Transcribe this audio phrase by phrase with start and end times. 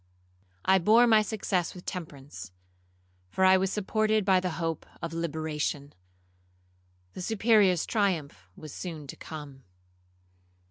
[0.65, 2.51] I bore my success with temperance,
[3.29, 5.93] for I was supported by the hope of liberation.
[7.13, 9.63] The Superior's triumph was soon to come.